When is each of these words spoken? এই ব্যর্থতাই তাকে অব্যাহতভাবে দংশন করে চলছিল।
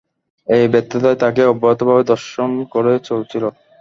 এই 0.47 0.65
ব্যর্থতাই 0.67 1.17
তাকে 1.23 1.41
অব্যাহতভাবে 1.45 2.03
দংশন 2.09 2.51
করে 2.73 2.93
চলছিল। 3.07 3.43